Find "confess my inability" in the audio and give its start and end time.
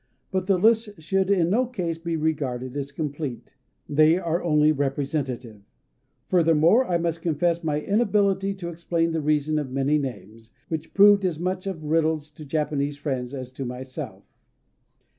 7.21-8.55